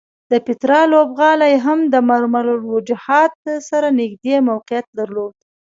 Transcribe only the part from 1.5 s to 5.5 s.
هم د ممر الوجحات سره نږدې موقعیت درلود.